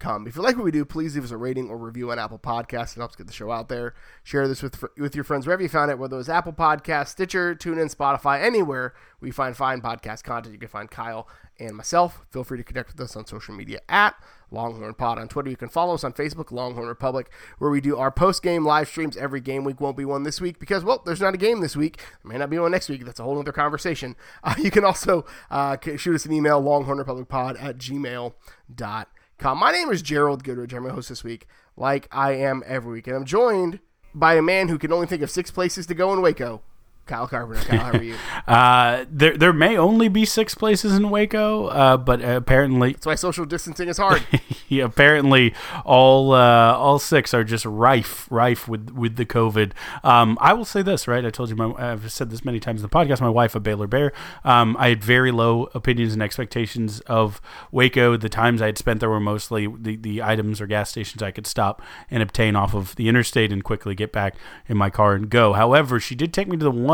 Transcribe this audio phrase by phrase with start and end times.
[0.00, 2.38] If you like what we do, please leave us a rating or review on Apple
[2.38, 2.96] Podcasts.
[2.96, 3.94] It helps get the show out there.
[4.22, 7.08] Share this with with your friends wherever you found it, whether it was Apple Podcasts,
[7.08, 10.52] Stitcher, TuneIn, Spotify, anywhere we find fine podcast content.
[10.52, 11.26] You can find Kyle
[11.58, 12.26] and myself.
[12.30, 14.14] Feel free to connect with us on social media at
[14.50, 15.48] Longhorn Pod on Twitter.
[15.48, 18.88] You can follow us on Facebook, Longhorn Republic, where we do our post game live
[18.88, 19.80] streams every game week.
[19.80, 21.96] Won't be one this week because, well, there's not a game this week.
[22.22, 23.04] There may not be one next week.
[23.04, 24.16] That's a whole other conversation.
[24.44, 29.06] Uh, you can also uh, shoot us an email, longhornrepublicpod at gmail.com.
[29.42, 30.72] My name is Gerald Goodrich.
[30.72, 33.06] I'm your host this week, like I am every week.
[33.06, 33.80] And I'm joined
[34.14, 36.62] by a man who can only think of six places to go in Waco.
[37.06, 37.62] Kyle Carpenter.
[37.66, 38.16] Kyle, how are you?
[38.46, 43.14] uh, there, there may only be six places in Waco, uh, but apparently that's why
[43.14, 44.26] social distancing is hard.
[44.68, 49.72] yeah, apparently all uh, all six are just rife, rife with with the COVID.
[50.02, 51.24] Um, I will say this, right?
[51.24, 53.20] I told you, my, I've said this many times in the podcast.
[53.20, 58.16] My wife, a Baylor Bear, um, I had very low opinions and expectations of Waco.
[58.16, 61.32] The times I had spent there were mostly the the items or gas stations I
[61.32, 64.36] could stop and obtain off of the interstate and quickly get back
[64.68, 65.52] in my car and go.
[65.52, 66.93] However, she did take me to the one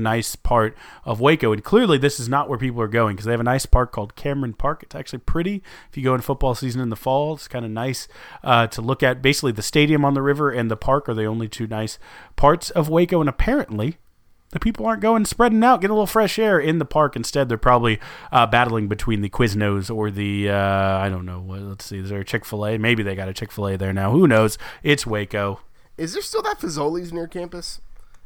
[0.00, 1.52] nice part of Waco.
[1.52, 3.92] And clearly, this is not where people are going because they have a nice park
[3.92, 4.82] called Cameron Park.
[4.82, 5.62] It's actually pretty.
[5.90, 8.08] If you go in football season in the fall, it's kind of nice
[8.42, 9.22] uh, to look at.
[9.22, 11.98] Basically, the stadium on the river and the park are the only two nice
[12.36, 13.20] parts of Waco.
[13.20, 13.98] And apparently,
[14.52, 17.14] the people aren't going spreading out, getting a little fresh air in the park.
[17.14, 18.00] Instead, they're probably
[18.32, 22.08] uh, battling between the Quiznos or the, uh, I don't know, what, let's see, is
[22.08, 22.76] there a Chick fil A?
[22.76, 24.10] Maybe they got a Chick fil A there now.
[24.10, 24.58] Who knows?
[24.82, 25.60] It's Waco.
[25.96, 27.80] Is there still that Fazoli's near campus?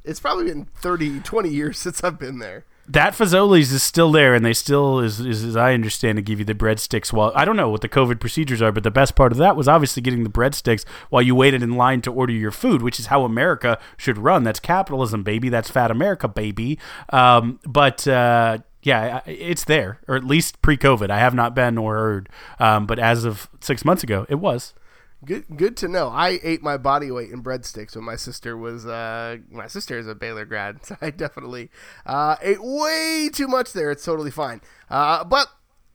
[0.04, 2.64] It's probably been 30, 20 years since I've been there.
[2.86, 6.38] That Fazoli's is still there, and they still, is, is as I understand, to give
[6.38, 7.14] you the breadsticks.
[7.14, 9.56] While I don't know what the COVID procedures are, but the best part of that
[9.56, 13.00] was obviously getting the breadsticks while you waited in line to order your food, which
[13.00, 14.44] is how America should run.
[14.44, 15.48] That's capitalism, baby.
[15.48, 16.78] That's fat America, baby.
[17.08, 21.08] Um, but uh, yeah, it's there, or at least pre-COVID.
[21.08, 22.28] I have not been or heard,
[22.58, 24.74] um, but as of six months ago, it was.
[25.24, 26.08] Good, good to know.
[26.08, 28.84] I ate my body weight in breadsticks when my sister was.
[28.84, 31.70] Uh, my sister is a Baylor grad, so I definitely
[32.04, 33.90] uh, ate way too much there.
[33.90, 34.60] It's totally fine.
[34.90, 35.48] Uh, but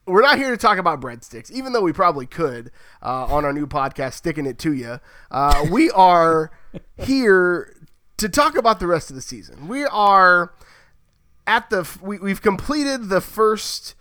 [0.06, 2.72] we're not here to talk about breadsticks, even though we probably could
[3.04, 5.00] uh, on our new podcast, sticking it to you.
[5.30, 6.52] Uh, we are
[6.98, 7.76] here
[8.18, 9.68] to talk about the rest of the season.
[9.68, 10.54] We are
[11.46, 11.88] at the.
[12.02, 13.96] We, we've completed the first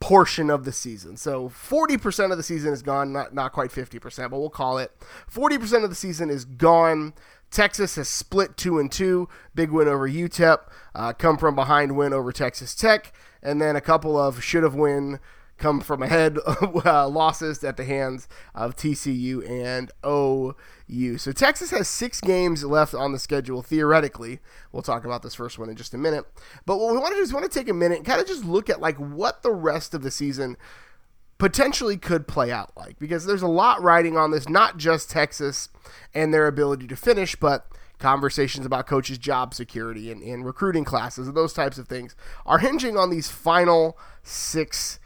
[0.00, 1.16] portion of the season.
[1.16, 4.92] So 40% of the season is gone, not not quite 50%, but we'll call it
[5.32, 7.14] 40% of the season is gone.
[7.50, 9.28] Texas has split two and two.
[9.54, 10.58] Big win over UTEP.
[10.94, 14.74] Uh, come from behind win over Texas Tech, and then a couple of should have
[14.74, 15.18] win
[15.56, 16.38] come from ahead
[16.84, 19.90] uh, losses at the hands of TCU and
[20.90, 21.18] OU.
[21.18, 24.40] So Texas has six games left on the schedule theoretically.
[24.72, 26.24] We'll talk about this first one in just a minute.
[26.66, 28.26] But what we want to do is want to take a minute and kind of
[28.26, 30.56] just look at like what the rest of the season
[31.38, 35.68] potentially could play out like because there's a lot riding on this not just Texas
[36.12, 37.68] and their ability to finish but
[37.98, 42.14] conversations about coaches job security and, and recruiting classes and those types of things
[42.46, 44.98] are hinging on these final six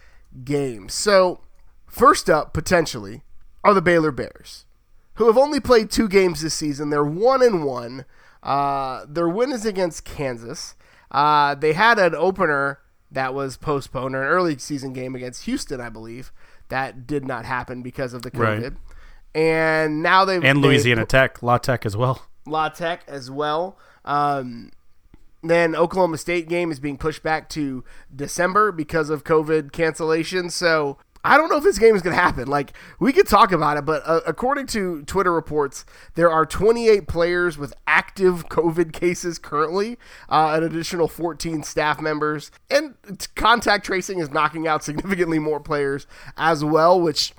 [0.44, 0.94] games.
[0.94, 1.41] So,
[1.87, 3.22] first up, potentially,
[3.64, 4.66] are the Baylor Bears,
[5.22, 6.90] who have only played two games this season.
[6.90, 8.06] They're one and one.
[8.42, 10.74] Uh, their win is against Kansas.
[11.12, 15.80] Uh, they had an opener that was postponed, or an early season game against Houston,
[15.80, 16.32] I believe.
[16.70, 18.62] That did not happen because of the COVID.
[18.62, 18.72] Right.
[19.32, 22.26] And now they've and Louisiana Tech, La Tech as well.
[22.44, 23.78] La Tech as well.
[24.04, 24.72] Um,
[25.44, 27.84] then Oklahoma State game is being pushed back to
[28.14, 30.50] December because of COVID cancellation.
[30.50, 32.48] So I don't know if this game is going to happen.
[32.48, 35.84] Like we could talk about it, but uh, according to Twitter reports,
[36.14, 39.98] there are 28 players with active COVID cases currently,
[40.28, 42.94] uh, an additional 14 staff members, and
[43.36, 47.32] contact tracing is knocking out significantly more players as well, which.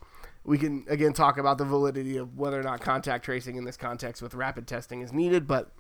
[0.45, 3.77] We can again talk about the validity of whether or not contact tracing in this
[3.77, 5.71] context with rapid testing is needed, but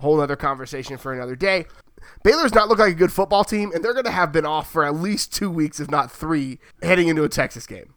[0.00, 1.66] whole other conversation for another day.
[2.22, 4.70] Baylor's not look like a good football team, and they're going to have been off
[4.70, 7.94] for at least two weeks, if not three, heading into a Texas game.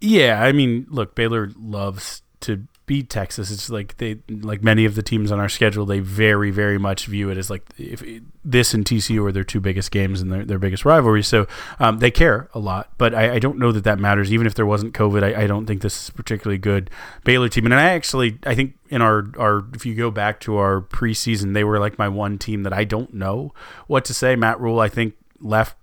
[0.00, 3.50] Yeah, I mean, look, Baylor loves to beat Texas.
[3.50, 5.86] It's like they like many of the teams on our schedule.
[5.86, 8.02] They very very much view it as like if
[8.44, 11.26] this and TCU are their two biggest games and their, their biggest rivalries.
[11.26, 11.46] So
[11.78, 12.90] um, they care a lot.
[12.98, 14.32] But I, I, don't know that that matters.
[14.32, 16.90] Even if there wasn't COVID, I, I, don't think this is particularly good
[17.24, 17.64] Baylor team.
[17.64, 21.54] And I actually I think in our our if you go back to our preseason,
[21.54, 23.54] they were like my one team that I don't know
[23.86, 24.36] what to say.
[24.36, 25.76] Matt Rhule I think left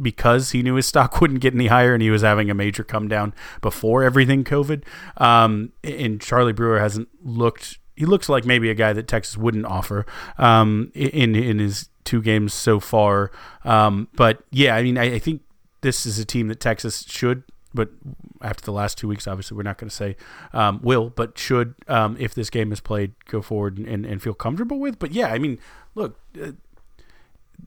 [0.00, 2.84] because he knew his stock wouldn't get any higher and he was having a major
[2.84, 4.84] come down before everything COVID.
[5.16, 7.78] Um, and Charlie Brewer hasn't looked.
[7.96, 10.06] He looks like maybe a guy that Texas wouldn't offer
[10.38, 13.30] um, in in his two games so far.
[13.64, 15.42] Um, but yeah, I mean, I, I think
[15.82, 17.90] this is a team that Texas should but
[18.42, 20.16] after the last two weeks, obviously, we're not going to say
[20.52, 24.34] um, will, but should, um, if this game is played, go forward and, and, feel
[24.34, 24.98] comfortable with.
[24.98, 25.58] But yeah, I mean,
[25.94, 26.52] look, uh,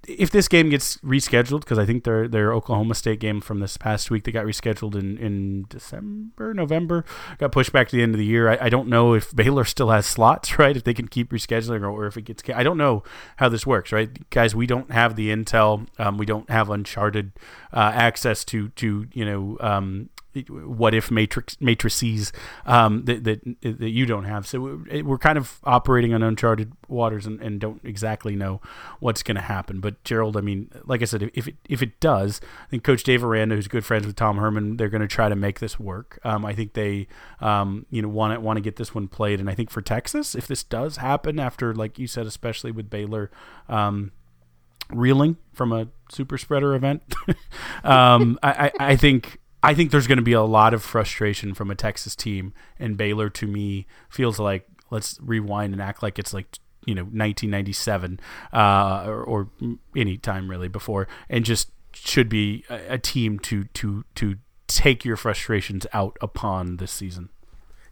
[0.07, 3.77] if this game gets rescheduled, because I think their their Oklahoma State game from this
[3.77, 7.05] past week that got rescheduled in, in December, November,
[7.37, 8.49] got pushed back to the end of the year.
[8.49, 10.75] I, I don't know if Baylor still has slots, right?
[10.75, 13.03] If they can keep rescheduling, or, if it gets, I don't know
[13.37, 14.55] how this works, right, guys?
[14.55, 15.87] We don't have the intel.
[15.97, 17.31] Um, we don't have uncharted
[17.71, 20.09] uh, access to to you know um,
[20.41, 22.31] what if matrix matrices
[22.65, 24.47] um, that, that that you don't have.
[24.47, 28.61] So we're kind of operating on uncharted waters and, and don't exactly know
[28.99, 29.79] what's going to happen.
[29.79, 33.03] But Gerald, I mean, like I said, if it if it does, I think Coach
[33.03, 35.79] Dave Aranda, who's good friends with Tom Herman, they're going to try to make this
[35.79, 36.19] work.
[36.23, 37.07] Um, I think they
[37.41, 39.81] um, you know want to want to get this one played, and I think for
[39.81, 43.31] Texas, if this does happen after, like you said, especially with Baylor.
[43.69, 44.11] Um,
[44.89, 47.01] reeling from a super spreader event.
[47.83, 51.71] um, I, I, think I think there's going to be a lot of frustration from
[51.71, 56.33] a Texas team, and Baylor to me feels like let's rewind and act like it's
[56.33, 58.19] like you know 1997
[58.51, 59.49] uh, or, or,
[59.95, 64.35] any time really before, and just should be a, a team to to to
[64.67, 67.29] take your frustrations out upon this season.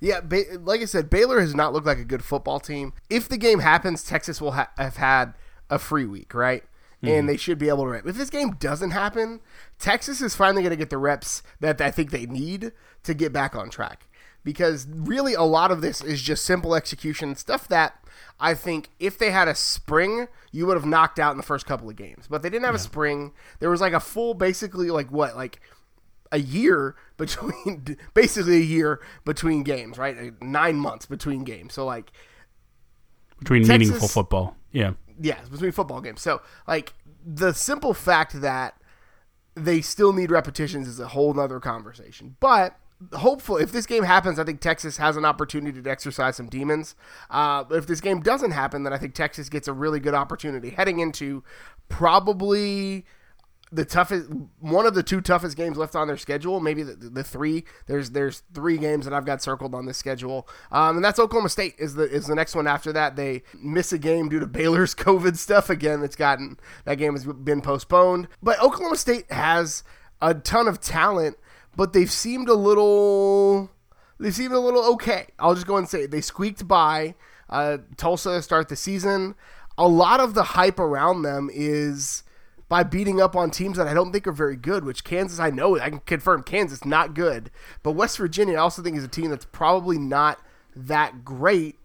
[0.02, 2.92] Yeah, ba- like I said, Baylor has not looked like a good football team.
[3.10, 5.36] If the game happens, Texas will ha- have had
[5.70, 6.64] a free week, right?
[7.02, 7.14] Mm-hmm.
[7.14, 8.06] and they should be able to rep.
[8.06, 9.42] If this game doesn't happen,
[9.80, 12.72] Texas is finally going to get the reps that I think they need
[13.04, 14.08] to get back on track.
[14.44, 18.04] Because really, a lot of this is just simple execution stuff that
[18.40, 21.68] I think if they had a spring, you would have knocked out in the first
[21.68, 22.26] couple of games.
[22.28, 22.80] But they didn't have yeah.
[22.80, 23.34] a spring.
[23.60, 25.62] There was like a full, basically, like what, like
[26.32, 30.42] a year between, basically a year between games, right?
[30.42, 31.74] Nine months between games.
[31.74, 32.12] So like
[33.38, 34.94] between Texas, meaningful football, yeah.
[35.22, 36.22] Yes, between football games.
[36.22, 36.94] So, like,
[37.26, 38.76] the simple fact that
[39.56, 42.38] they still need repetitions is a whole nother conversation.
[42.40, 42.76] But
[43.14, 46.96] hopefully, if this game happens, I think Texas has an opportunity to exercise some demons.
[47.30, 50.72] Uh, if this game doesn't happen, then I think Texas gets a really good opportunity
[50.72, 51.44] heading into
[51.90, 53.06] probably
[53.72, 54.30] the toughest
[54.60, 58.10] one of the two toughest games left on their schedule maybe the, the three there's
[58.12, 60.48] there's three games that i've got circled on this schedule.
[60.72, 63.16] Um, and that's oklahoma state is the is the next one after that.
[63.16, 65.70] They miss a game due to baylor's covid stuff.
[65.70, 68.28] Again it's gotten that game has been postponed.
[68.44, 69.84] But oklahoma state has
[70.22, 71.38] a ton of talent
[71.76, 73.72] but they've seemed a little
[74.20, 75.28] they seemed a little okay.
[75.40, 76.12] I'll just go and say it.
[76.12, 77.16] they squeaked by
[77.50, 79.36] uh, tulsa to start the season.
[79.78, 82.24] A lot of the hype around them is
[82.72, 85.50] by beating up on teams that I don't think are very good, which Kansas, I
[85.50, 87.52] know, I can confirm Kansas, not good.
[87.84, 90.40] But West Virginia, I also think is a team that's probably not
[90.74, 91.80] that great.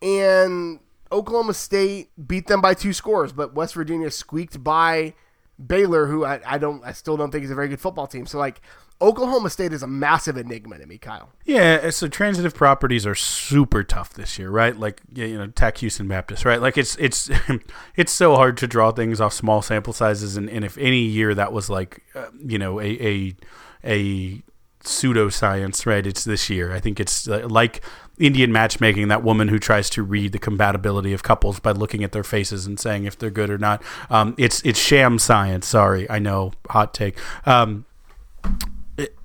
[0.00, 0.78] And
[1.10, 5.14] Oklahoma State beat them by two scores, but West Virginia squeaked by
[5.58, 8.24] Baylor, who I, I don't, I still don't think is a very good football team.
[8.24, 8.60] So like,
[9.00, 11.30] Oklahoma State is a massive enigma to me, Kyle.
[11.44, 14.76] Yeah, so transitive properties are super tough this year, right?
[14.76, 16.60] Like you know, Tech Houston Baptist, right?
[16.60, 17.30] Like it's it's
[17.96, 21.34] it's so hard to draw things off small sample sizes, and, and if any year
[21.34, 23.36] that was like uh, you know a a
[23.84, 24.42] a
[24.82, 26.04] pseudoscience, right?
[26.04, 26.72] It's this year.
[26.72, 27.82] I think it's uh, like
[28.18, 32.10] Indian matchmaking, that woman who tries to read the compatibility of couples by looking at
[32.12, 33.80] their faces and saying if they're good or not.
[34.10, 35.68] Um, it's it's sham science.
[35.68, 37.16] Sorry, I know, hot take.
[37.46, 37.84] Um,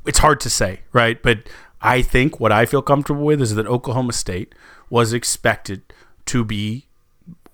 [0.06, 1.22] it's hard to say, right?
[1.22, 1.50] But
[1.82, 4.56] I think what I feel comfortable with is that Oklahoma State
[4.90, 5.82] was expected
[6.26, 6.88] to be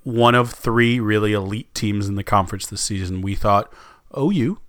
[0.04, 3.22] one of three really elite teams in the conference this season.
[3.22, 3.74] We thought
[4.18, 4.60] OU,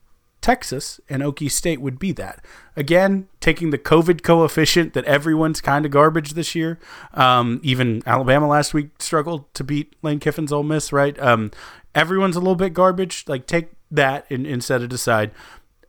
[0.41, 2.45] Texas, and Okie State would be that.
[2.77, 6.79] Again, taking the COVID coefficient that everyone's kind of garbage this year.
[7.15, 11.19] Um, even Alabama last week struggled to beat Lane Kiffin's Ole Miss, right?
[11.21, 11.51] Um,
[11.95, 13.25] everyone's a little bit garbage.
[13.27, 15.31] Like take that and, and set it aside.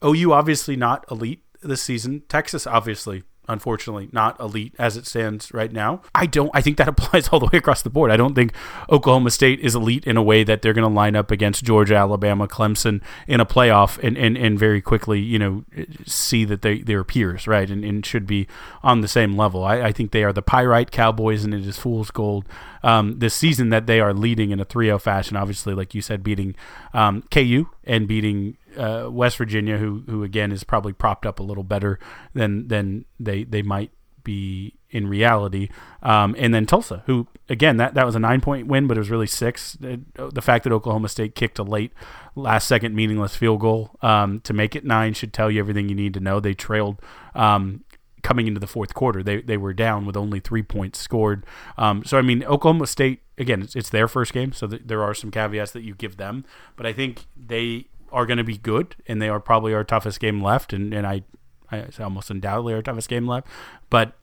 [0.03, 2.23] OU obviously not elite this season.
[2.27, 6.01] Texas obviously unfortunately not elite as it stands right now.
[6.15, 8.11] I don't I think that applies all the way across the board.
[8.11, 8.53] I don't think
[8.89, 11.95] Oklahoma State is elite in a way that they're going to line up against Georgia,
[11.95, 15.65] Alabama, Clemson in a playoff and, and, and very quickly, you know,
[16.05, 17.69] see that they, they're peers, right?
[17.69, 18.47] And, and should be
[18.83, 19.63] on the same level.
[19.63, 22.45] I, I think they are the Pyrite Cowboys and it is fool's gold
[22.83, 25.37] um, this season that they are leading in a 3 0 fashion.
[25.37, 26.55] Obviously, like you said, beating
[26.93, 31.43] um, KU and beating uh, West Virginia, who who again is probably propped up a
[31.43, 31.99] little better
[32.33, 33.91] than than they they might
[34.23, 35.69] be in reality.
[36.03, 38.99] Um, and then Tulsa, who again that that was a nine point win, but it
[38.99, 39.77] was really six.
[39.79, 41.93] The fact that Oklahoma State kicked a late
[42.35, 45.95] last second meaningless field goal um, to make it nine should tell you everything you
[45.95, 46.39] need to know.
[46.39, 47.01] They trailed
[47.35, 47.83] um,
[48.23, 49.23] coming into the fourth quarter.
[49.23, 51.45] They they were down with only three points scored.
[51.77, 55.03] Um, so I mean, Oklahoma State again, it's, it's their first game, so th- there
[55.03, 56.45] are some caveats that you give them.
[56.75, 60.19] But I think they are going to be good, and they are probably our toughest
[60.19, 60.73] game left.
[60.73, 61.23] And and I,
[61.71, 63.47] I almost undoubtedly our toughest game left.
[63.89, 64.13] But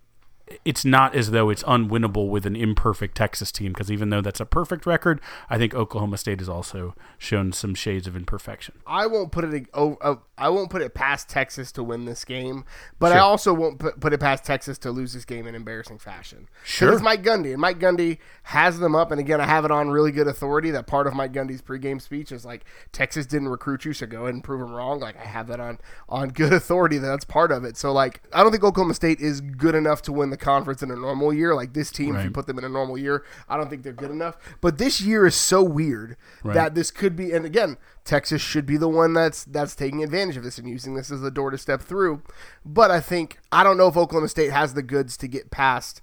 [0.64, 4.40] it's not as though it's unwinnable with an imperfect Texas team because even though that's
[4.40, 8.74] a perfect record, I think Oklahoma State has also shown some shades of imperfection.
[8.86, 12.24] I won't put it oh, oh, I won't put it past Texas to win this
[12.24, 12.64] game,
[12.98, 13.18] but sure.
[13.18, 16.48] I also won't put, put it past Texas to lose this game in embarrassing fashion.
[16.64, 19.10] Sure, it's Mike Gundy, and Mike Gundy has them up.
[19.10, 22.00] And again, I have it on really good authority that part of Mike Gundy's pregame
[22.00, 25.00] speech is like Texas didn't recruit you, so go ahead and prove them wrong.
[25.00, 25.78] Like I have that on
[26.08, 27.76] on good authority that that's part of it.
[27.76, 30.90] So like I don't think Oklahoma State is good enough to win the conference in
[30.90, 31.54] a normal year.
[31.54, 32.20] Like this team, right.
[32.20, 34.36] if you put them in a normal year, I don't think they're good enough.
[34.60, 36.54] But this year is so weird right.
[36.54, 37.32] that this could be.
[37.32, 40.94] And again, Texas should be the one that's that's taking advantage of this and using
[40.94, 42.22] this as a door to step through.
[42.64, 46.00] But I think I don't know if Oklahoma State has the goods to get past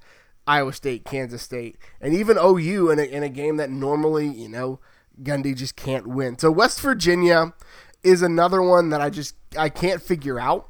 [0.48, 4.50] Iowa State, Kansas State, and even OU in a, in a game that normally you
[4.50, 4.80] know
[5.22, 6.38] Gundy just can't win.
[6.38, 7.54] So West Virginia
[8.04, 10.70] is another one that I just I can't figure out.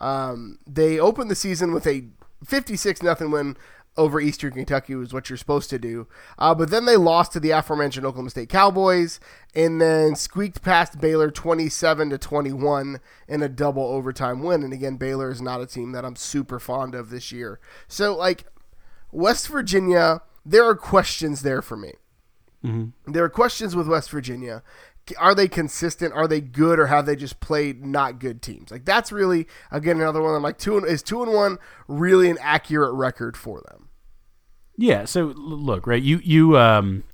[0.00, 2.04] Um, they opened the season with a
[2.44, 3.56] 56 nothing win
[3.96, 6.08] over Eastern Kentucky was what you're supposed to do.
[6.38, 9.20] Uh, but then they lost to the aforementioned Oklahoma State Cowboys
[9.54, 14.62] and then squeaked past Baylor 27 to 21 in a double overtime win.
[14.62, 17.60] And again, Baylor is not a team that I'm super fond of this year.
[17.86, 18.44] So like
[19.12, 21.92] West Virginia, there are questions there for me.
[22.64, 23.12] Mm-hmm.
[23.12, 24.62] There are questions with West Virginia
[25.18, 26.14] are they consistent?
[26.14, 28.70] Are they good, or have they just played not good teams?
[28.70, 30.34] Like that's really again another one.
[30.34, 31.58] I'm like two and, is two and one
[31.88, 33.88] really an accurate record for them?
[34.76, 35.04] Yeah.
[35.04, 36.02] So look, right?
[36.02, 37.04] You you um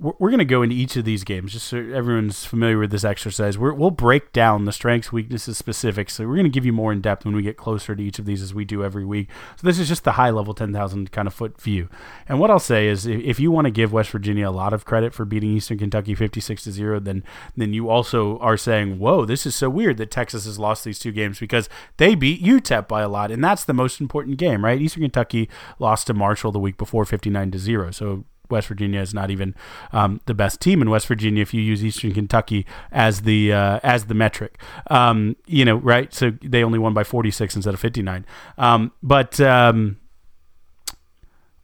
[0.00, 3.04] we're going to go into each of these games just so everyone's familiar with this
[3.04, 3.58] exercise.
[3.58, 6.14] we will break down the strengths, weaknesses, specifics.
[6.14, 8.18] So we're going to give you more in depth when we get closer to each
[8.18, 9.28] of these as we do every week.
[9.56, 11.88] So this is just the high level 10,000 kind of foot view.
[12.28, 14.86] And what I'll say is if you want to give West Virginia a lot of
[14.86, 17.22] credit for beating Eastern Kentucky 56 to 0, then
[17.56, 20.98] then you also are saying, "Whoa, this is so weird that Texas has lost these
[20.98, 24.64] two games because they beat UTEP by a lot." And that's the most important game,
[24.64, 24.80] right?
[24.80, 27.90] Eastern Kentucky lost to Marshall the week before 59 to 0.
[27.90, 29.54] So West Virginia is not even
[29.92, 33.80] um, the best team in West Virginia if you use Eastern Kentucky as the uh,
[33.82, 34.60] as the metric.
[34.88, 36.12] Um, you know, right?
[36.12, 38.26] So they only won by 46 instead of 59.
[38.58, 39.99] Um, but um,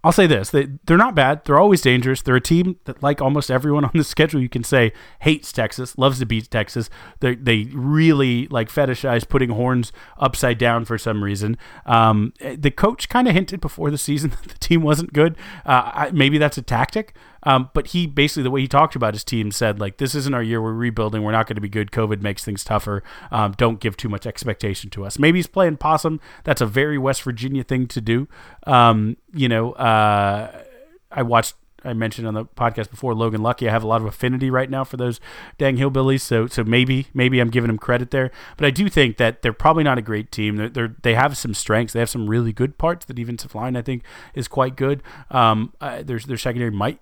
[0.07, 1.45] I'll say this: they they're not bad.
[1.45, 2.23] They're always dangerous.
[2.23, 5.99] They're a team that, like almost everyone on the schedule, you can say hates Texas,
[5.99, 6.89] loves to beat Texas.
[7.19, 11.59] They they really like fetishize putting horns upside down for some reason.
[11.87, 15.37] Um, the coach kind of hinted before the season that the team wasn't good.
[15.65, 17.13] Uh, I, maybe that's a tactic.
[17.47, 20.35] Um, but he basically the way he talked about his team said like this isn't
[20.35, 20.61] our year.
[20.61, 21.23] We're rebuilding.
[21.23, 21.91] We're not going to be good.
[21.93, 23.03] COVID makes things tougher.
[23.31, 25.19] Um, don't give too much expectation to us.
[25.19, 26.21] Maybe he's playing possum.
[26.45, 28.29] That's a very West Virginia thing to do.
[28.67, 30.63] Um, you know, uh,
[31.11, 31.55] I watched
[31.87, 33.69] I mentioned on the podcast before, Logan Lucky.
[33.69, 35.21] I have a lot of affinity right now for those
[35.57, 38.31] dang hillbillies, so so maybe maybe I'm giving him credit there.
[38.57, 40.57] But I do think that they're probably not a great team.
[40.57, 41.93] They're, they're they have some strengths.
[41.93, 43.07] They have some really good parts.
[43.07, 44.03] The defensive line I think
[44.35, 45.03] is quite good.
[45.31, 46.99] Um, uh, their their secondary might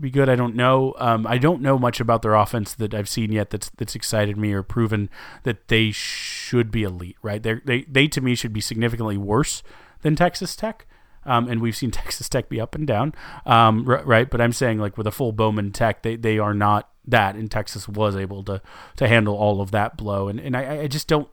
[0.00, 0.28] be good.
[0.28, 0.94] I don't know.
[0.98, 4.36] Um, I don't know much about their offense that I've seen yet that's that's excited
[4.36, 5.10] me or proven
[5.42, 7.16] that they should be elite.
[7.22, 7.42] Right?
[7.42, 9.62] They they they to me should be significantly worse
[10.02, 10.86] than Texas Tech.
[11.24, 13.14] Um, and we've seen Texas Tech be up and down,
[13.44, 14.30] um, right?
[14.30, 17.50] But I'm saying like with a full Bowman Tech, they they are not that, and
[17.50, 18.62] Texas was able to
[18.96, 21.28] to handle all of that blow, and and I, I just don't.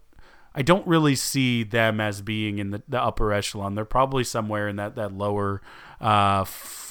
[0.57, 3.75] I don't really see them as being in the, the upper echelon.
[3.75, 5.61] They're probably somewhere in that that lower
[5.99, 6.45] uh,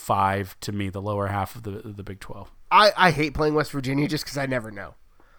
[0.05, 2.51] five to me, the lower half of the the Big Twelve.
[2.71, 4.95] I, I hate playing West Virginia just because I never know.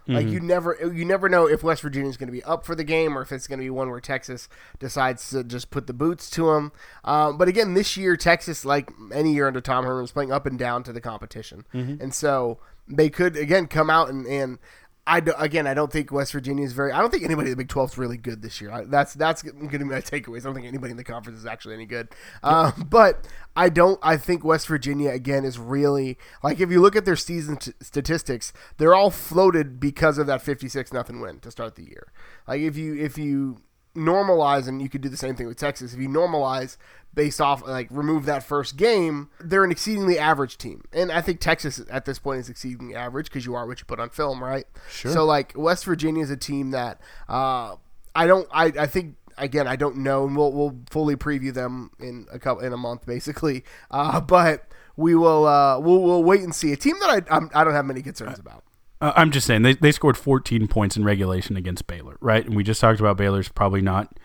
[0.07, 0.33] Like mm-hmm.
[0.33, 2.83] you never you never know if West Virginia is going to be up for the
[2.83, 5.93] game or if it's going to be one where Texas decides to just put the
[5.93, 6.71] boots to them.
[7.03, 10.45] Um, but again, this year Texas, like any year under Tom Herman, is playing up
[10.45, 12.01] and down to the competition, mm-hmm.
[12.01, 14.59] and so they could again come out and, and
[15.07, 16.91] I do, again, I don't think West Virginia is very.
[16.91, 18.71] I don't think anybody in the Big Twelve is really good this year.
[18.71, 20.39] I, that's that's going to be my takeaways.
[20.39, 22.07] I don't think anybody in the conference is actually any good.
[22.41, 23.99] Uh, but I don't.
[24.01, 27.73] I think West Virginia again is really like if you look at their season t-
[27.81, 32.11] statistics, they're all floated because of that fifty-six nothing win to start the year.
[32.47, 33.61] Like if you if you
[33.95, 35.93] normalize, and you could do the same thing with Texas.
[35.93, 36.77] If you normalize
[37.13, 40.83] based off like remove that first game, they're an exceedingly average team.
[40.91, 43.85] And I think Texas at this point is exceedingly average because you are what you
[43.85, 44.65] put on film, right?
[44.89, 45.11] Sure.
[45.11, 46.99] So like West Virginia is a team that
[47.29, 47.75] uh,
[48.13, 51.91] I don't I, I think again, I don't know, and we'll we'll fully preview them
[51.99, 53.63] in a couple in a month, basically.
[53.89, 57.49] Uh, but we will uh, we'll we'll wait and see a team that I I'm,
[57.55, 58.64] I do not have many concerns about.
[59.01, 62.45] Uh, I'm just saying they they scored 14 points in regulation against Baylor, right?
[62.45, 64.17] And we just talked about Baylor's probably not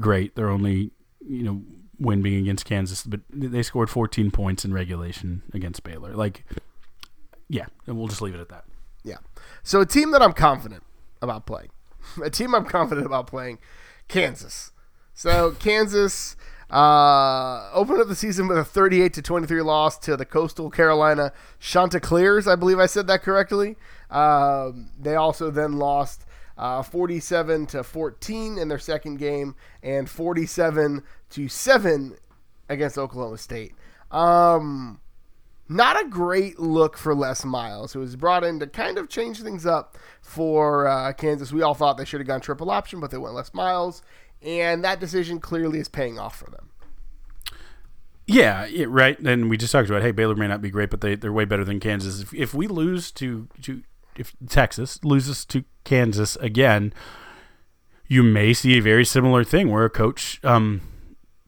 [0.00, 0.34] great.
[0.34, 0.90] They're only
[1.26, 1.62] you know
[1.98, 6.14] win being against Kansas, but they scored 14 points in regulation against Baylor.
[6.14, 6.44] Like,
[7.48, 8.64] yeah, and we'll just leave it at that.
[9.04, 9.18] Yeah.
[9.62, 10.82] So a team that I'm confident
[11.22, 11.70] about playing,
[12.22, 13.58] a team I'm confident about playing,
[14.08, 14.72] Kansas.
[15.14, 16.36] So Kansas
[16.70, 21.32] uh, opened up the season with a 38 to 23 loss to the Coastal Carolina
[21.58, 22.46] Chanticleers.
[22.46, 23.76] I believe I said that correctly.
[24.10, 26.26] Um, they also then lost
[26.58, 32.16] uh, 47 to 14 in their second game and 47 to 7
[32.68, 33.74] against Oklahoma State.
[34.10, 35.00] Um,
[35.68, 39.42] not a great look for Les Miles, who was brought in to kind of change
[39.42, 41.52] things up for uh, Kansas.
[41.52, 44.02] We all thought they should have gone triple option, but they went Les Miles,
[44.42, 46.70] and that decision clearly is paying off for them.
[48.26, 49.18] Yeah, right.
[49.18, 51.46] And we just talked about, hey, Baylor may not be great, but they they're way
[51.46, 52.20] better than Kansas.
[52.20, 53.82] If, if we lose to to
[54.16, 56.92] if Texas loses to Kansas again,
[58.06, 60.82] you may see a very similar thing where a coach um,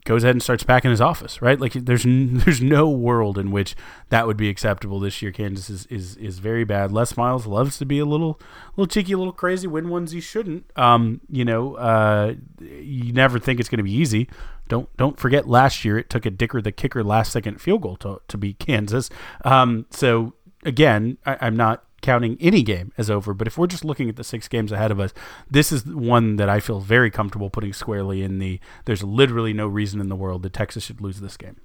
[0.04, 1.60] goes ahead and starts packing his office, right?
[1.60, 3.74] Like there's there's no world in which
[4.08, 5.32] that would be acceptable this year.
[5.32, 6.92] Kansas is is, is very bad.
[6.92, 8.40] Les Miles loves to be a little
[8.76, 10.70] little cheeky, a little crazy, win ones he shouldn't.
[10.76, 14.28] Um, you know, uh, you never think it's going to be easy.
[14.68, 17.96] Don't don't forget last year it took a Dicker the kicker last second field goal
[17.96, 19.10] to to beat Kansas.
[19.44, 23.34] Um, so again, I, I'm not counting any game as over.
[23.34, 25.12] But if we're just looking at the six games ahead of us,
[25.50, 28.60] this is one that I feel very comfortable putting squarely in the.
[28.84, 31.60] There's literally no reason in the world that Texas should lose this game.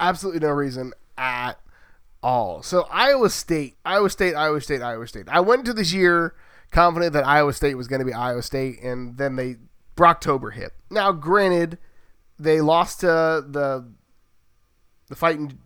[0.00, 1.60] Absolutely no reason at
[2.22, 2.62] all.
[2.62, 5.28] So Iowa State, Iowa State, Iowa State, Iowa State.
[5.28, 6.34] I went into this year
[6.70, 9.56] confident that Iowa State was going to be Iowa State, and then they
[9.96, 10.72] Brocktober hit.
[10.90, 11.78] Now, granted,
[12.38, 13.88] they lost to the
[15.08, 15.58] the fighting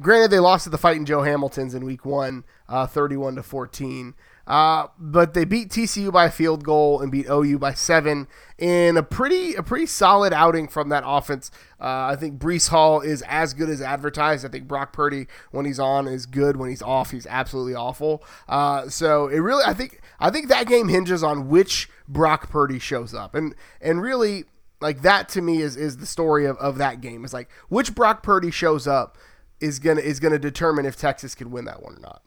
[0.00, 4.14] Granted, they lost to the fighting Joe Hamiltons in week one, uh, 31 to 14.
[4.48, 8.96] Uh, but they beat TCU by a field goal and beat OU by seven in
[8.96, 11.50] a pretty a pretty solid outing from that offense.
[11.78, 14.46] Uh, I think Breece Hall is as good as advertised.
[14.46, 16.56] I think Brock Purdy when he's on is good.
[16.56, 18.24] When he's off, he's absolutely awful.
[18.48, 22.78] Uh, so it really, I think I think that game hinges on which Brock Purdy
[22.78, 24.44] shows up, and and really
[24.80, 27.22] like that to me is is the story of, of that game.
[27.22, 29.18] It's like which Brock Purdy shows up
[29.60, 32.22] is gonna is gonna determine if Texas can win that one or not.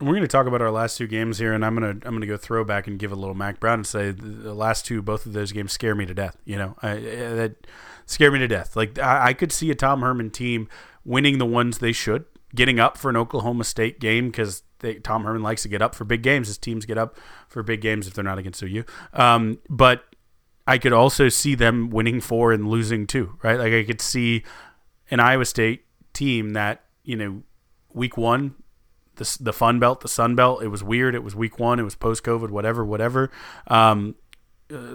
[0.00, 2.26] We're going to talk about our last two games here, and I'm to I'm to
[2.26, 5.34] go throwback and give a little Mack Brown and say the last two, both of
[5.34, 6.38] those games scare me to death.
[6.46, 7.66] You know, I, that
[8.06, 8.76] scare me to death.
[8.76, 10.68] Like I, I could see a Tom Herman team
[11.04, 14.62] winning the ones they should, getting up for an Oklahoma State game because
[15.02, 16.48] Tom Herman likes to get up for big games.
[16.48, 18.84] His teams get up for big games if they're not against OU.
[19.12, 20.04] Um, but
[20.66, 23.38] I could also see them winning four and losing two.
[23.42, 23.58] Right?
[23.58, 24.44] Like I could see
[25.10, 25.84] an Iowa State
[26.20, 27.42] team that you know
[27.94, 28.54] week one
[29.16, 31.82] the, the fun belt the sun belt it was weird it was week one it
[31.82, 33.30] was post covid whatever whatever
[33.68, 34.14] um,
[34.70, 34.94] uh,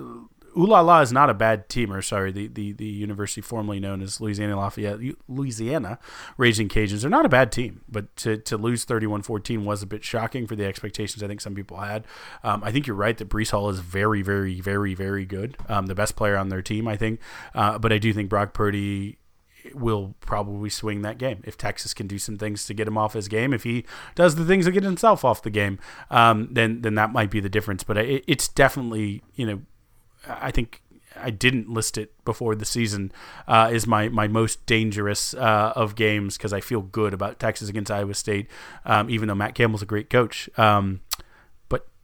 [0.55, 4.21] La is not a bad team, or sorry, the, the, the university formerly known as
[4.21, 5.99] Louisiana Lafayette, Louisiana
[6.37, 7.01] Raging Cajuns.
[7.01, 10.47] They're not a bad team, but to, to lose 31 14 was a bit shocking
[10.47, 12.05] for the expectations I think some people had.
[12.41, 15.57] Um, I think you're right that Breece Hall is very, very, very, very good.
[15.67, 17.19] Um, the best player on their team, I think.
[17.53, 19.17] Uh, but I do think Brock Purdy
[19.73, 21.41] will probably swing that game.
[21.43, 24.35] If Texas can do some things to get him off his game, if he does
[24.35, 25.79] the things to get himself off the game,
[26.11, 27.83] um, then then that might be the difference.
[27.83, 29.61] But it, it's definitely you know,
[30.27, 30.81] I think
[31.17, 33.11] I didn't list it before the season
[33.47, 37.69] uh, is my my most dangerous uh, of games because I feel good about Texas
[37.69, 38.47] against Iowa State,
[38.85, 40.49] um, even though Matt Campbell's a great coach.
[40.57, 41.01] Um,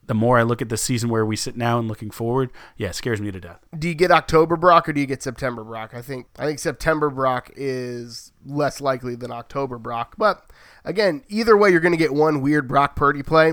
[0.06, 2.88] the more I look at the season where we sit now and looking forward, yeah,
[2.88, 3.60] it scares me to death.
[3.78, 5.94] Do you get October Brock or do you get September Brock?
[5.94, 10.14] I think I think September Brock is less likely than October Brock.
[10.18, 10.50] But
[10.84, 13.52] again, either way, you're going to get one weird Brock Purdy play.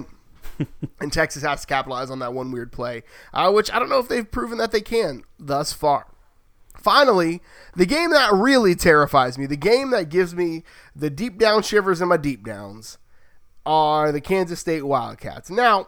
[1.00, 4.00] and Texas has to capitalize on that one weird play, uh, which I don't know
[4.00, 6.08] if they've proven that they can thus far.
[6.78, 7.42] Finally,
[7.76, 10.64] the game that really terrifies me, the game that gives me
[10.96, 12.98] the deep down shivers in my deep downs,
[13.66, 15.50] are the Kansas State Wildcats.
[15.50, 15.88] Now,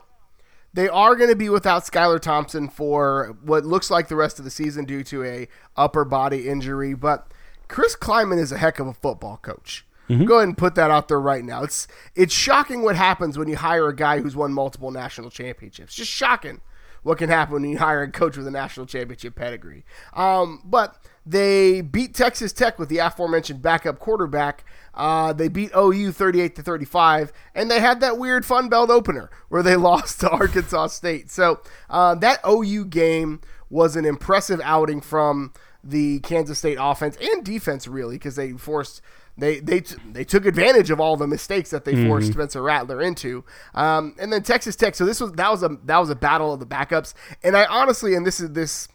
[0.74, 4.46] they are going to be without Skylar Thompson for what looks like the rest of
[4.46, 7.28] the season due to a upper body injury, but
[7.68, 9.86] Chris Klieman is a heck of a football coach.
[10.10, 10.26] Mm-hmm.
[10.26, 11.64] Go ahead and put that out there right now.
[11.64, 15.96] It's it's shocking what happens when you hire a guy who's won multiple national championships.
[15.96, 16.60] Just shocking
[17.04, 19.86] what can happen when you hire a coach with a national championship pedigree.
[20.14, 24.66] Um, but they beat Texas Tech with the aforementioned backup quarterback.
[24.94, 29.30] Uh, they beat OU 38 to 35, and they had that weird Fun Belt opener
[29.50, 31.32] where they lost to Arkansas State.
[31.32, 37.44] So uh, that OU game was an impressive outing from the Kansas State offense and
[37.44, 39.02] defense, really, because they forced
[39.38, 42.08] they they t- they took advantage of all the mistakes that they mm-hmm.
[42.08, 43.44] forced Spencer Rattler into.
[43.74, 44.96] Um, and then Texas Tech.
[44.96, 47.14] So this was that was a that was a battle of the backups.
[47.44, 48.88] And I honestly, and this is this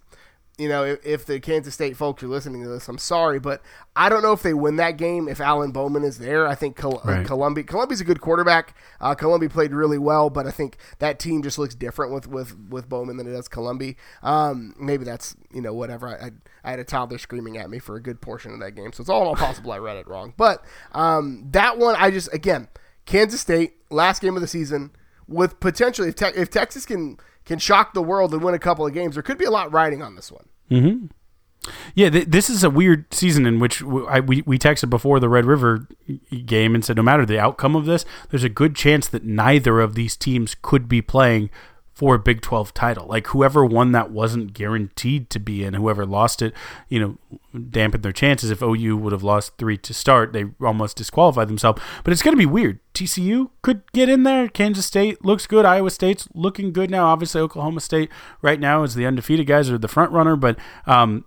[0.59, 3.61] you know, if, if, the Kansas State folks are listening to this, I'm sorry, but
[3.95, 6.47] I don't know if they win that game if Alan Bowman is there.
[6.47, 7.27] I think Col- uh, right.
[7.27, 8.75] Colombi Colombi's a good quarterback.
[8.99, 12.57] Uh, Colombi played really well, but I think that team just looks different with with,
[12.71, 13.97] with Bowman than it does Colombi.
[14.23, 16.09] Um, maybe that's you know whatever.
[16.09, 16.31] I, I,
[16.65, 19.03] I had a toddler screaming at me for a good portion of that game, so
[19.03, 20.33] it's all, all possible I read it wrong.
[20.39, 22.69] But um, that one, I just again
[23.05, 24.93] Kansas State last game of the season
[25.29, 28.87] with potentially if, te- if Texas can can shock the world and win a couple
[28.87, 29.15] of games.
[29.15, 30.45] There could be a lot riding on this one.
[30.71, 31.07] Mm-hmm.
[31.95, 35.19] Yeah, th- this is a weird season in which w- I, we we texted before
[35.19, 35.89] the Red River
[36.45, 39.81] game and said no matter the outcome of this, there's a good chance that neither
[39.81, 41.51] of these teams could be playing
[41.97, 43.07] for a Big 12 title.
[43.07, 45.73] Like whoever won that wasn't guaranteed to be in.
[45.73, 46.53] Whoever lost it,
[46.91, 48.51] you know, dampened their chances.
[48.51, 51.81] If OU would have lost three to start, they almost disqualified themselves.
[52.05, 52.81] But it's going to be weird.
[52.93, 54.47] TCU could get in there.
[54.47, 55.65] Kansas State looks good.
[55.65, 57.07] Iowa State's looking good now.
[57.07, 58.11] Obviously, Oklahoma State
[58.43, 61.25] right now is the undefeated guys are the front runner, but um,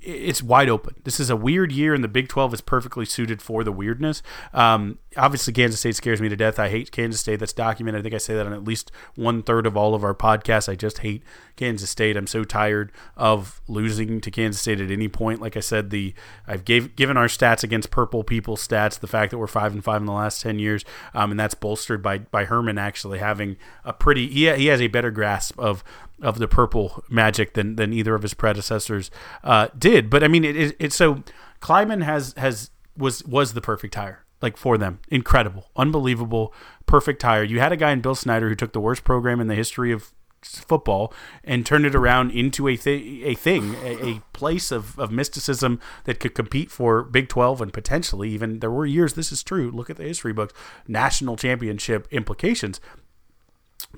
[0.00, 0.94] it's wide open.
[1.04, 4.22] This is a weird year, and the Big 12 is perfectly suited for the weirdness.
[4.52, 6.58] Um, obviously, Kansas State scares me to death.
[6.58, 7.40] I hate Kansas State.
[7.40, 8.00] That's documented.
[8.00, 10.68] I think I say that on at least one third of all of our podcasts.
[10.68, 11.22] I just hate
[11.56, 12.16] Kansas State.
[12.16, 15.40] I'm so tired of losing to Kansas State at any point.
[15.40, 16.14] Like I said, the
[16.46, 19.82] I've gave, given our stats against Purple People stats the fact that we're five and
[19.82, 23.56] five in the last ten years, um, and that's bolstered by by Herman actually having
[23.84, 25.82] a pretty he, he has a better grasp of
[26.22, 29.10] of the purple magic than than either of his predecessors
[29.44, 30.08] uh, did.
[30.08, 31.22] But I mean, it, it, it so
[31.60, 34.98] Klieman has has was was the perfect hire like for them.
[35.08, 36.52] Incredible, unbelievable,
[36.84, 37.44] perfect hire.
[37.44, 39.92] You had a guy in Bill Snyder who took the worst program in the history
[39.92, 44.98] of football and turned it around into a, th- a thing, a, a, place of,
[44.98, 49.30] of mysticism that could compete for Big 12 and potentially even, there were years, this
[49.30, 50.52] is true, look at the history books,
[50.88, 52.80] national championship implications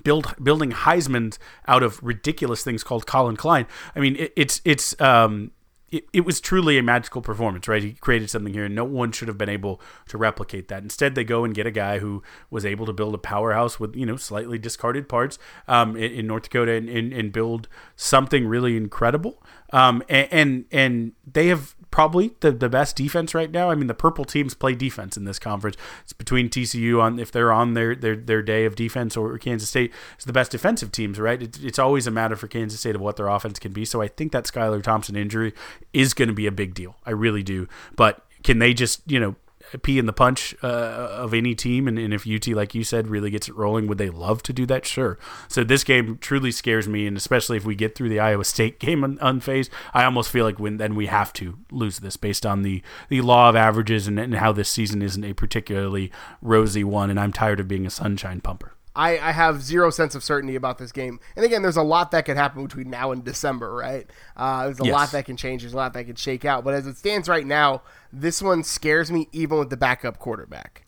[0.03, 3.67] build building Heisman's out of ridiculous things called Collin Klein.
[3.95, 5.51] I mean, it, it's it's um,
[5.95, 7.83] it, it was truly a magical performance, right?
[7.83, 10.83] He created something here, and no one should have been able to replicate that.
[10.83, 13.95] Instead, they go and get a guy who was able to build a powerhouse with
[13.95, 18.47] you know slightly discarded parts um, in, in, North Dakota and, and, and, build something
[18.47, 19.43] really incredible.
[19.73, 23.71] Um, and, and and they have probably the, the best defense right now.
[23.71, 25.77] I mean, the purple teams play defense in this conference.
[26.03, 29.69] It's between TCU on if they're on their their, their day of defense or Kansas
[29.69, 31.41] State is the best defensive teams, right?
[31.41, 33.85] It, it's always a matter for Kansas State of what their offense can be.
[33.85, 35.55] So I think that Skylar Thompson injury
[35.93, 36.97] is going to be a big deal.
[37.07, 37.69] I really do.
[37.95, 39.37] But can they just you know
[39.79, 41.89] pee in the punch uh, of any team.
[41.89, 44.53] And, and, if UT, like you said, really gets it rolling, would they love to
[44.53, 44.87] do that?
[44.87, 45.19] Sure.
[45.49, 48.79] So this game truly scares me, and especially if we get through the Iowa State
[48.85, 52.47] game un- unfazed, I almost feel like when then we have to lose this based
[52.47, 56.85] on the the law of averages and, and how this season isn't a particularly rosy
[56.85, 57.11] one.
[57.11, 58.74] And I'm tired of being a sunshine pumper.
[58.97, 61.19] I, I have zero sense of certainty about this game.
[61.35, 64.09] And again, there's a lot that could happen between now and December, right?
[64.37, 64.93] Uh, there's a yes.
[64.93, 65.63] lot that can change.
[65.63, 66.65] There's a lot that can shake out.
[66.65, 70.85] But as it stands right now, this one scares me even with the backup quarterback.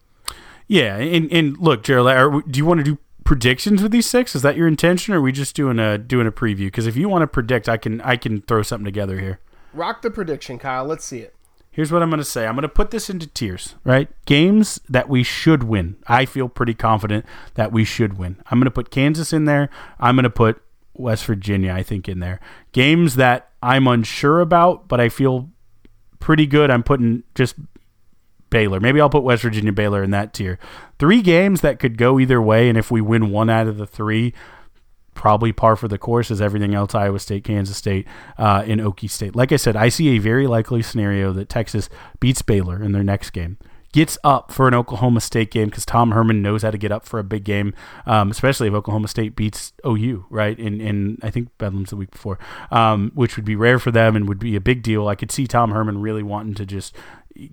[0.69, 4.35] Yeah, and, and look, Gerald, are, do you want to do predictions with these six?
[4.35, 6.67] Is that your intention, or are we just doing a doing a preview?
[6.67, 9.39] Because if you want to predict, I can I can throw something together here.
[9.73, 10.85] Rock the prediction, Kyle.
[10.85, 11.36] Let's see it
[11.77, 12.47] here's what I'm going to say.
[12.47, 14.09] I'm going to put this into tiers, right?
[14.25, 15.97] Games that we should win.
[16.07, 18.39] I feel pretty confident that we should win.
[18.51, 19.69] I'm going to put Kansas in there.
[20.01, 20.63] I'm going to put
[20.95, 22.41] West Virginia, I think, in there.
[22.73, 25.51] Games that I'm unsure about, but I feel
[26.19, 26.71] pretty good.
[26.71, 27.57] I'm putting just
[28.49, 28.81] Baylor.
[28.81, 30.59] Maybe I'll put West Virginia Baylor in that tier.
[30.99, 33.87] Three games that could go either way, and if we win one out of the
[33.87, 34.33] three,
[35.17, 38.07] probably par for the course as everything else Iowa State, Kansas State,
[38.39, 39.35] uh, and Okie State.
[39.35, 41.89] Like I said, I see a very likely scenario that Texas
[42.21, 43.59] beats Baylor in their next game.
[43.93, 47.07] Gets up for an Oklahoma State game because Tom Herman knows how to get up
[47.07, 47.73] for a big game,
[48.05, 50.59] um, especially if Oklahoma State beats OU, right?
[50.59, 52.39] And, and I think Bedlam's the week before,
[52.71, 55.09] um, which would be rare for them and would be a big deal.
[55.09, 56.95] I could see Tom Herman really wanting to just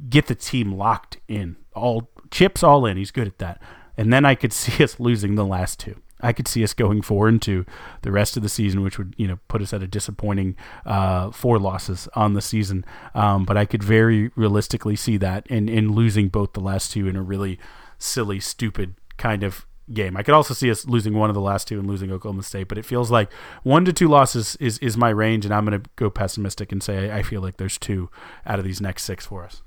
[0.09, 2.97] get the team locked in, all chips all in.
[2.97, 3.61] He's good at that.
[3.95, 6.01] And then I could see us losing the last two.
[6.23, 7.65] I could see us going four and two
[8.01, 10.55] the rest of the season, which would you know put us at a disappointing
[10.85, 12.85] uh, four losses on the season.
[13.13, 17.07] Um, but I could very realistically see that in in losing both the last two
[17.07, 17.59] in a really
[17.99, 20.15] silly, stupid kind of game.
[20.15, 22.67] I could also see us losing one of the last two and losing Oklahoma State,
[22.67, 23.31] but it feels like
[23.63, 26.81] one to two losses is is my range, and I'm going to go pessimistic and
[26.81, 28.09] say I feel like there's two
[28.45, 29.61] out of these next six for us.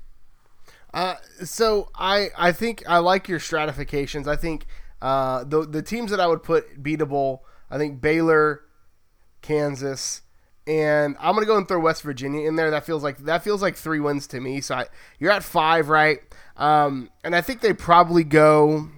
[0.93, 4.27] Uh, so I I think I like your stratifications.
[4.27, 4.65] I think
[5.01, 8.61] uh, the the teams that I would put beatable, I think Baylor,
[9.41, 10.21] Kansas,
[10.65, 12.71] and I'm gonna go and throw West Virginia in there.
[12.71, 14.61] That feels like that feels like three wins to me.
[14.61, 14.85] So I,
[15.19, 16.19] you're at five, right?
[16.57, 18.89] Um, and I think they probably go.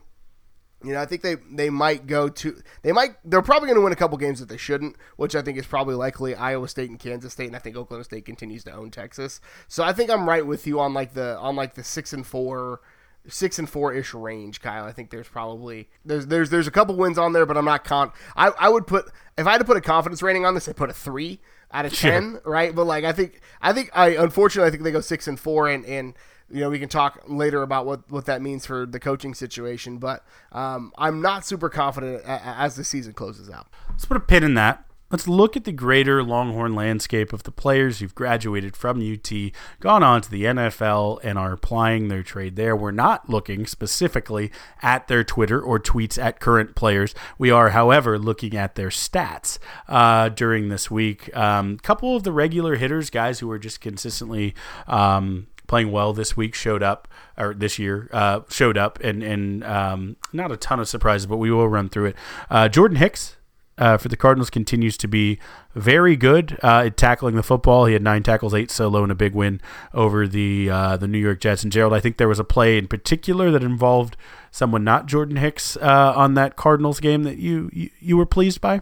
[0.81, 3.83] You know, I think they they might go to they might they're probably going to
[3.83, 6.89] win a couple games that they shouldn't, which I think is probably likely Iowa State
[6.89, 9.41] and Kansas State, and I think Oklahoma State continues to own Texas.
[9.67, 12.25] So I think I'm right with you on like the on like the six and
[12.25, 12.79] four
[13.27, 14.85] six and four ish range, Kyle.
[14.85, 17.83] I think there's probably there's there's there's a couple wins on there, but I'm not
[17.83, 18.11] con.
[18.35, 19.05] I I would put
[19.37, 21.39] if I had to put a confidence rating on this, I'd put a three
[21.71, 22.73] out of ten, right?
[22.73, 25.67] But like I think I think I unfortunately I think they go six and four,
[25.67, 26.15] and and
[26.49, 29.97] you know we can talk later about what what that means for the coaching situation.
[29.97, 33.67] But um, I'm not super confident as the season closes out.
[33.89, 34.85] Let's put a pin in that.
[35.11, 39.31] Let's look at the greater Longhorn landscape of the players who've graduated from UT,
[39.79, 42.75] gone on to the NFL, and are applying their trade there.
[42.75, 44.51] We're not looking specifically
[44.83, 47.15] at their Twitter or tweets at current players.
[47.39, 51.29] We are, however, looking at their stats uh, during this week.
[51.29, 54.53] A um, couple of the regular hitters, guys who are just consistently
[54.85, 59.63] um, playing well this week showed up or this year uh, showed up and and
[59.63, 62.15] um, not a ton of surprises but we will run through it
[62.49, 63.37] uh, jordan hicks
[63.79, 65.39] uh, for the Cardinals continues to be
[65.73, 67.85] very good uh, at tackling the football.
[67.85, 69.61] He had nine tackles, eight solo, and a big win
[69.93, 71.63] over the uh, the New York Jets.
[71.63, 74.17] And Gerald, I think there was a play in particular that involved
[74.51, 78.61] someone not Jordan Hicks uh, on that Cardinals game that you you, you were pleased
[78.61, 78.81] by.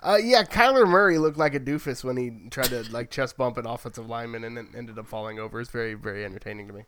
[0.00, 3.58] Uh, yeah, Kyler Murray looked like a doofus when he tried to like chest bump
[3.58, 5.60] an offensive lineman and ended up falling over.
[5.60, 6.84] It's very very entertaining to me.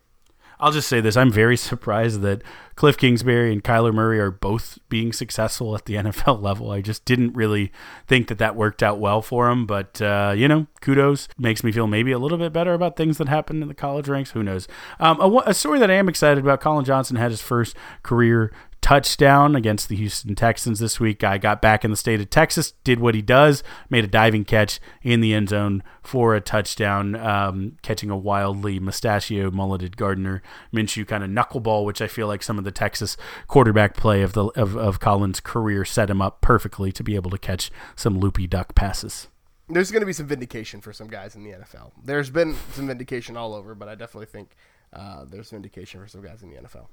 [0.61, 2.43] I'll just say this: I'm very surprised that
[2.75, 6.71] Cliff Kingsbury and Kyler Murray are both being successful at the NFL level.
[6.71, 7.71] I just didn't really
[8.07, 9.65] think that that worked out well for them.
[9.65, 13.17] But uh, you know, kudos makes me feel maybe a little bit better about things
[13.17, 14.31] that happened in the college ranks.
[14.31, 14.67] Who knows?
[14.99, 18.51] Um, a, a story that I am excited about: Collin Johnson had his first career
[18.91, 21.19] touchdown against the Houston Texans this week.
[21.19, 24.43] Guy got back in the state of Texas, did what he does, made a diving
[24.43, 30.43] catch in the end zone for a touchdown, um, catching a wildly mustachio mulleted Gardner
[30.73, 33.15] Minshew kind of knuckleball, which I feel like some of the Texas
[33.47, 37.31] quarterback play of the of, of Collin's career set him up perfectly to be able
[37.31, 39.29] to catch some loopy duck passes
[39.69, 41.91] there's going to be some vindication for some guys in the NFL.
[42.03, 44.57] There's been some vindication all over, but I definitely think
[44.91, 46.87] uh, there's vindication for some guys in the NFL.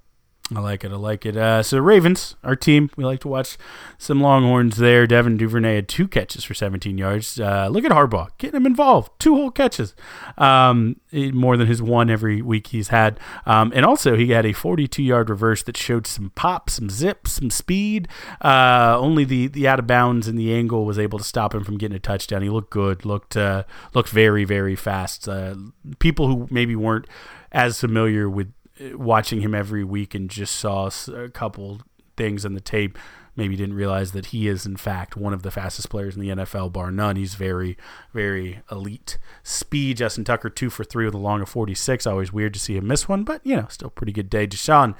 [0.54, 0.92] I like it.
[0.92, 1.37] I like it.
[1.37, 3.58] Uh, so Ravens, our team, we like to watch
[3.98, 5.06] some Longhorns there.
[5.06, 7.38] Devin Duvernay had two catches for 17 yards.
[7.38, 9.11] Uh, look at Harbaugh getting him involved.
[9.18, 9.94] Two whole catches,
[10.38, 13.20] um, more than his one every week he's had.
[13.44, 17.28] Um, and also he had a 42 yard reverse that showed some pop, some zip,
[17.28, 18.08] some speed.
[18.40, 21.62] Uh, only the the out of bounds and the angle was able to stop him
[21.62, 22.40] from getting a touchdown.
[22.40, 23.04] He looked good.
[23.04, 25.28] Looked uh, looked very very fast.
[25.28, 25.56] Uh,
[25.98, 27.06] people who maybe weren't
[27.52, 28.52] as familiar with
[28.94, 31.80] watching him every week and just saw a couple
[32.16, 32.98] things on the tape,
[33.36, 36.28] maybe didn't realize that he is in fact one of the fastest players in the
[36.28, 37.16] NFL, bar none.
[37.16, 37.76] He's very,
[38.12, 39.98] very elite speed.
[39.98, 42.06] Justin Tucker two for three with a long of forty six.
[42.06, 44.46] Always weird to see him miss one, but you know, still pretty good day.
[44.46, 44.94] DeShon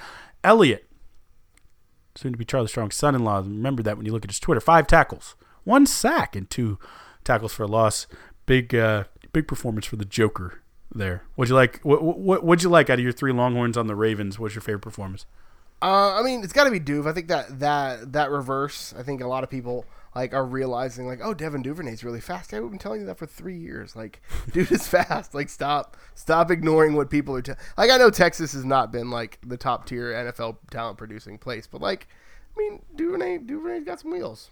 [0.45, 0.89] Elliott,
[2.15, 3.39] soon to be Charlie Strong's son-in-law.
[3.39, 4.61] Remember that when you look at his Twitter.
[4.61, 6.79] Five tackles, one sack, and two
[7.25, 8.07] tackles for a loss.
[8.47, 10.63] Big, uh, big performance for the Joker
[10.99, 11.23] there.
[11.35, 11.81] What'd you like?
[11.81, 14.39] What, what what'd you like out of your three Longhorns on the Ravens?
[14.39, 15.27] What's your favorite performance?
[15.81, 17.09] Uh, I mean, it's got to be Duve.
[17.09, 18.93] I think that that that reverse.
[18.99, 22.53] I think a lot of people like are realizing like, oh, Devin Duvernay's really fast.
[22.53, 23.95] I've been telling you that for three years.
[23.95, 24.21] Like,
[24.53, 25.35] dude is fast.
[25.35, 27.43] Like, stop stop ignoring what people are.
[27.43, 27.61] telling.
[27.77, 31.67] like, I know Texas has not been like the top tier NFL talent producing place,
[31.67, 32.09] but like,
[32.57, 34.51] I mean, Duvernay Duvernay's got some wheels.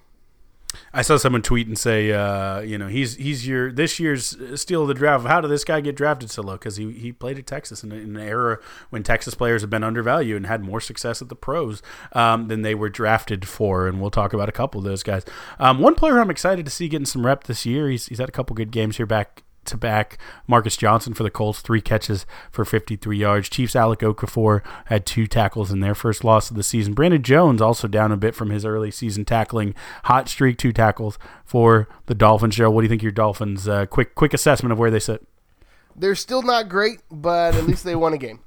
[0.93, 4.83] I saw someone tweet and say, uh, you know, he's he's your this year's steal
[4.83, 5.27] of the draft.
[5.27, 6.55] How did this guy get drafted so low?
[6.55, 8.59] Because he, he played at Texas in, in, an era
[8.91, 12.63] when Texas players have been undervalued and had more success at the pros um, than
[12.63, 13.87] they were drafted for.
[13.87, 15.25] And we'll talk about a couple of those guys.
[15.59, 17.89] Um, one player I'm excited to see getting some rep this year.
[17.89, 20.19] He's he's had a couple good games here back to back.
[20.47, 23.49] Marcus Johnson for the Colts, three catches for 53 yards.
[23.49, 26.95] Chiefs Alex Okafor had two tackles in their first loss of the season.
[26.95, 29.75] Brandon Jones also down a bit from his early season tackling
[30.05, 32.57] hot streak, two tackles for the Dolphins.
[32.57, 33.69] Joe, what do you think your Dolphins?
[33.69, 35.27] Uh, quick quick assessment of where they sit.
[35.95, 38.41] They're still not great, but at least they won a game.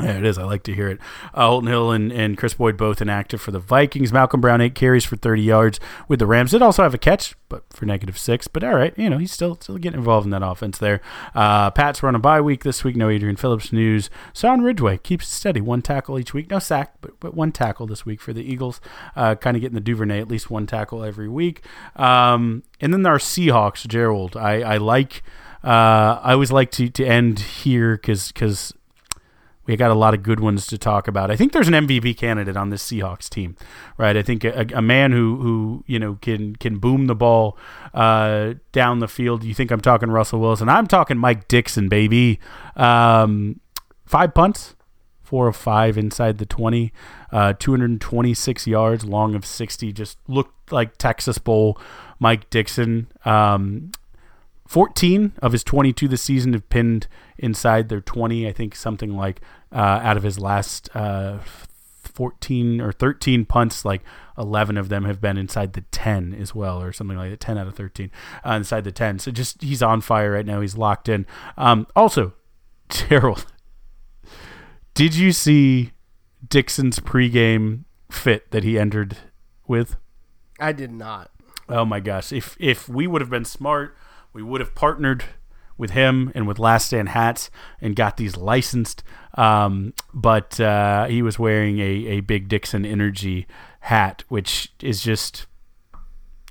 [0.00, 0.38] Yeah, it is.
[0.38, 1.00] I like to hear it.
[1.34, 4.12] Uh, Holton Hill and, and Kris Boyd both inactive for the Vikings.
[4.12, 6.52] Malcolm Brown eight carries for 30 yards with the Rams.
[6.52, 8.46] Did also have a catch, but for negative six.
[8.46, 11.00] But all right, you know he's still still getting involved in that offense there.
[11.34, 12.94] Uh, Pats run a bye week this week.
[12.94, 14.08] No Adrian Phillips news.
[14.32, 16.48] Son Ridgeway keeps steady, one tackle each week.
[16.48, 18.80] No sack, but but one tackle this week for the Eagles.
[19.16, 21.64] Uh, kind of getting the Duvernay at least one tackle every week.
[21.96, 24.36] Um, and then our Seahawks, Gerald.
[24.36, 25.22] I I like.
[25.64, 28.72] Uh, I always like to, to end here because because
[29.68, 31.30] we got a lot of good ones to talk about.
[31.30, 33.54] I think there's an MVP candidate on this Seahawks team,
[33.98, 34.16] right?
[34.16, 37.58] I think a, a man who who you know can can boom the ball
[37.92, 39.44] uh, down the field.
[39.44, 40.70] You think I'm talking Russell Wilson?
[40.70, 42.40] I'm talking Mike Dickson, baby.
[42.76, 43.60] Um,
[44.06, 44.74] five punts,
[45.22, 46.90] four of five inside the 20,
[47.30, 49.92] uh, 226 yards, long of 60.
[49.92, 51.78] Just looked like Texas Bowl
[52.18, 53.08] Mike Dickson.
[53.26, 53.90] Um,
[54.68, 58.46] 14 of his 22 this season have pinned inside their 20.
[58.46, 59.40] I think something like
[59.72, 61.38] uh, out of his last uh,
[62.02, 64.02] 14 or 13 punts, like
[64.36, 67.40] 11 of them have been inside the 10 as well, or something like that.
[67.40, 68.10] 10 out of 13
[68.44, 69.20] uh, inside the 10.
[69.20, 70.60] So just he's on fire right now.
[70.60, 71.24] He's locked in.
[71.56, 72.34] Um, also,
[72.90, 73.46] Gerald,
[74.92, 75.92] did you see
[76.46, 79.16] Dickson's pregame fit that he entered
[79.66, 79.96] with?
[80.60, 81.30] I did not.
[81.70, 82.32] Oh my gosh!
[82.32, 83.96] If if we would have been smart,
[84.38, 85.24] we would have partnered
[85.76, 89.02] with him and with Last Stand Hats and got these licensed.
[89.34, 93.48] Um, but uh, he was wearing a, a Big Dickson Energy
[93.80, 95.46] hat, which is just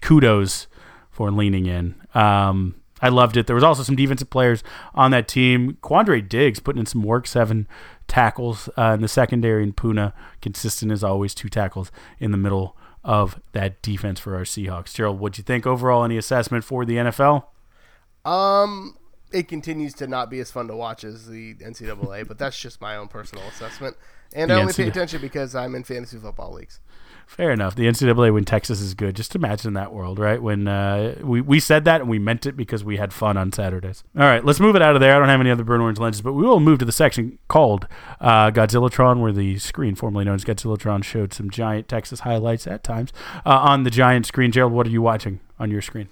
[0.01, 0.67] kudos
[1.09, 1.95] for leaning in.
[2.13, 3.47] Um, I loved it.
[3.47, 5.77] There was also some defensive players on that team.
[5.81, 7.69] Quandre Diggs putting in some work, seven
[8.09, 12.75] tackles uh, in the secondary, and Poona consistent as always, two tackles in the middle
[13.01, 14.93] of that defense for our Seahawks.
[14.93, 16.03] Gerald, what'd you think overall?
[16.03, 17.45] Any assessment for the NFL?
[18.27, 18.97] Um,
[19.31, 22.81] it continues to not be as fun to watch as the NCAA, but that's just
[22.81, 23.95] my own personal assessment.
[24.33, 26.79] And The I only pay attention because I'm in fantasy football leagues.
[27.25, 27.75] Fair enough.
[27.75, 29.15] The NCAA when Texas is good.
[29.15, 30.41] Just imagine that world, right?
[30.41, 33.51] When uh, we we said that and we meant it because we had fun on
[33.51, 34.05] Saturdays.
[34.17, 35.13] All right, let's move it out of there.
[35.13, 37.37] I don't have any other burn orange lenses, but we will move to the section
[37.49, 37.85] called
[38.21, 42.81] uh, Godzillatron, where the screen, formerly known as Godzillatron, showed some giant Texas highlights at
[42.81, 43.11] times
[43.45, 44.51] uh, on the giant screen.
[44.53, 46.07] Gerald, what are you watching on your screen?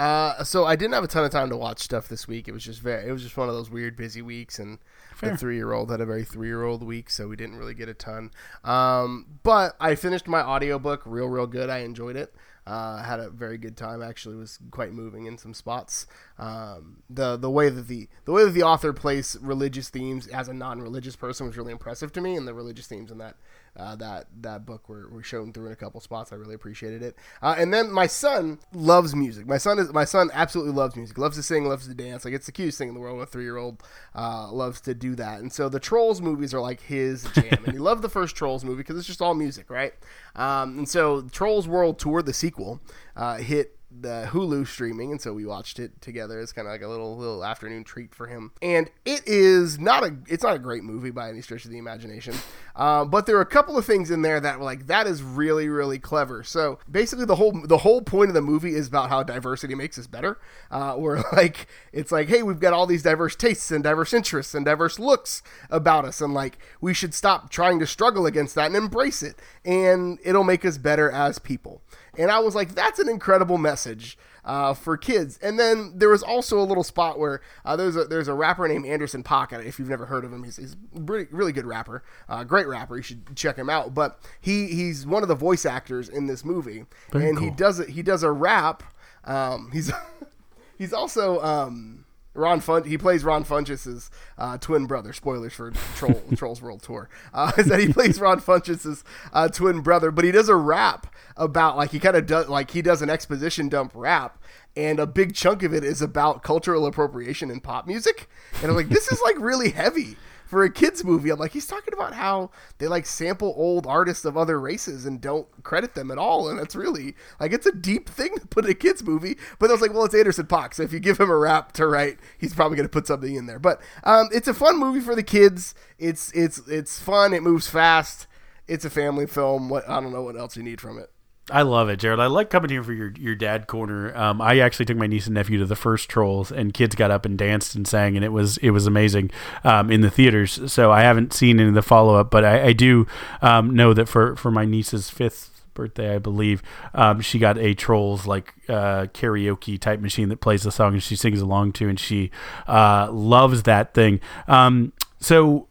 [0.00, 2.48] Uh, so I didn't have a ton of time to watch stuff this week.
[2.48, 4.78] It was just very, it was just one of those weird busy weeks, and
[5.14, 5.32] Fair.
[5.32, 7.74] the three year old had a very three year old week, so we didn't really
[7.74, 8.30] get a ton.
[8.64, 11.68] Um, but I finished my audiobook real, real good.
[11.68, 12.34] I enjoyed it.
[12.66, 14.02] Uh, had a very good time.
[14.02, 16.06] Actually, was quite moving in some spots.
[16.38, 20.48] Um, the the way that the the way that the author plays religious themes as
[20.48, 23.36] a non religious person was really impressive to me, and the religious themes in that
[23.76, 26.32] uh, that that book we were, were shown through in a couple spots.
[26.32, 27.16] I really appreciated it.
[27.42, 29.46] Uh, and then my son loves music.
[29.46, 31.18] My son is my son absolutely loves music.
[31.18, 31.64] Loves to sing.
[31.66, 32.24] Loves to dance.
[32.24, 33.20] Like it's the cutest thing in the world.
[33.20, 33.82] A three year old
[34.14, 35.40] uh, loves to do that.
[35.40, 37.64] And so the Trolls movies are like his jam.
[37.64, 39.94] and he loved the first Trolls movie because it's just all music, right?
[40.36, 42.80] Um, and so Trolls World Tour, the sequel,
[43.16, 46.40] uh, hit the Hulu streaming, and so we watched it together.
[46.40, 48.52] It's kind of like a little little afternoon treat for him.
[48.62, 51.78] And it is not a it's not a great movie by any stretch of the
[51.78, 52.34] imagination,
[52.76, 55.22] uh, but there are a couple of things in there that were like that is
[55.22, 56.44] really really clever.
[56.44, 59.98] So basically, the whole the whole point of the movie is about how diversity makes
[59.98, 60.38] us better.
[60.70, 64.54] Uh, where like it's like, hey, we've got all these diverse tastes and diverse interests
[64.54, 68.66] and diverse looks about us, and like we should stop trying to struggle against that
[68.66, 71.82] and embrace it, and it'll make us better as people.
[72.18, 75.38] And I was like, that's an incredible message uh, for kids.
[75.42, 78.66] And then there was also a little spot where uh, there's a there's a rapper
[78.66, 79.52] named Anderson .Paak.
[79.64, 82.66] If you've never heard of him, he's, he's a really, really good rapper, uh, great
[82.66, 82.96] rapper.
[82.96, 83.94] You should check him out.
[83.94, 87.80] But he he's one of the voice actors in this movie, Very and he does
[87.80, 87.90] it.
[87.90, 88.82] He does a rap.
[89.24, 89.92] Um, he's
[90.78, 92.84] he's also um, Ron Fun.
[92.84, 95.12] He plays Ron Funches's uh, twin brother.
[95.12, 97.08] Spoilers for Troll, Trolls World Tour.
[97.32, 101.14] Uh, is that he plays Ron Funches's uh, twin brother, but he does a rap
[101.36, 104.38] about like he kind of does like he does an exposition dump rap.
[104.76, 108.28] And a big chunk of it is about cultural appropriation in pop music.
[108.62, 110.16] And I'm like, this is like really heavy
[110.50, 111.30] for a kids movie.
[111.30, 115.20] I'm like, he's talking about how they like sample old artists of other races and
[115.20, 118.64] don't credit them at all, and that's really like it's a deep thing to put
[118.64, 119.36] in a kids movie.
[119.60, 121.70] But I was like, well, it's Anderson .Paak, so if you give him a rap
[121.74, 123.60] to write, he's probably going to put something in there.
[123.60, 125.72] But um, it's a fun movie for the kids.
[126.00, 127.32] It's it's it's fun.
[127.32, 128.26] It moves fast.
[128.66, 129.68] It's a family film.
[129.68, 131.12] What I don't know what else you need from it.
[131.52, 132.20] I love it, Jared.
[132.20, 134.16] I like coming here for your your dad corner.
[134.16, 137.10] Um, I actually took my niece and nephew to the first Trolls, and kids got
[137.10, 139.30] up and danced and sang, and it was it was amazing
[139.64, 140.72] um, in the theaters.
[140.72, 143.06] So I haven't seen any of the follow up, but I, I do
[143.42, 146.62] um, know that for for my niece's fifth birthday, I believe,
[146.94, 151.02] um, she got a Trolls like uh, karaoke type machine that plays the song and
[151.02, 152.30] she sings along to, and she
[152.68, 154.20] uh, loves that thing.
[154.46, 155.68] Um, so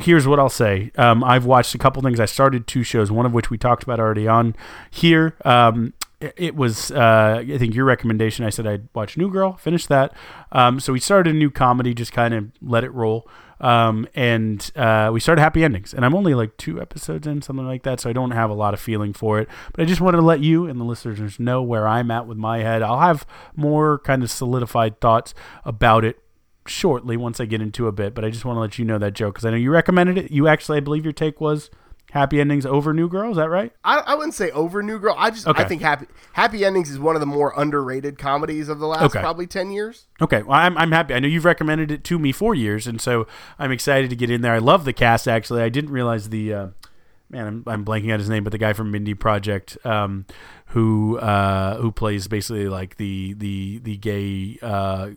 [0.00, 0.90] here's what I'll say.
[0.96, 2.20] Um, I've watched a couple things.
[2.20, 4.54] I started two shows, one of which we talked about already on
[4.90, 5.36] here.
[5.44, 8.44] Um, it- was, uh, I think, your recommendation.
[8.46, 10.14] I said I'd watch New Girl, finish that.
[10.52, 13.28] Um, so we started a new comedy, just kind of let it roll.
[13.60, 15.92] Um, and uh, we started Happy Endings.
[15.94, 18.00] And I'm only like two episodes in, something like that.
[18.00, 19.48] So I don't have a lot of feeling for it.
[19.72, 22.36] But I just wanted to let you and the listeners know where I'm at with
[22.38, 22.82] my head.
[22.82, 26.18] I'll have more kind of solidified thoughts about it
[26.66, 28.98] shortly once I get into a bit, but I just want to let you know
[28.98, 30.30] that joke because I know you recommended it.
[30.30, 31.70] You actually, I believe your take was
[32.12, 33.30] Happy Endings over New Girl.
[33.32, 33.72] Is that right?
[33.82, 35.14] I, I wouldn't say over New Girl.
[35.18, 35.62] I just Okay.
[35.62, 39.02] I think Happy Happy Endings is one of the more underrated comedies of the last
[39.02, 39.20] Okay.
[39.20, 40.06] probably ten years.
[40.20, 41.12] Okay, well, I'm, I'm happy.
[41.14, 43.26] I know you've recommended it to me for years, and so
[43.58, 44.54] I'm excited to get in there.
[44.54, 45.26] I love the cast.
[45.26, 46.66] Actually, I didn't realize the uh,
[47.30, 47.46] man.
[47.46, 50.24] I'm, I'm blanking out his name, but the guy from Mindy Project, um,
[50.68, 55.10] who uh, who plays basically like the the the gay uh,